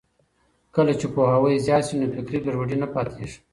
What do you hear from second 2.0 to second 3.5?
فکري ګډوډي نه پاتې کېږي.